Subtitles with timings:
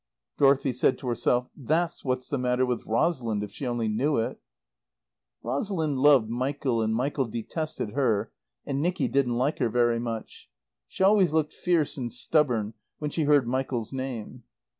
[0.39, 4.39] Dorothy said to herself, "That's what's the matter with Rosalind, if she only knew it."
[5.43, 8.31] Rosalind loved Michael and Michael detested her,
[8.65, 10.49] and Nicky didn't like her very much.
[10.87, 14.41] She always looked fierce and stubborn when she heard Michael's name.